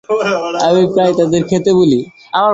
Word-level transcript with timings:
আমি 0.67 0.83
প্রায় 0.93 1.13
তাদের 1.19 1.41
খেতে 1.49 1.71
বলি। 1.73 1.99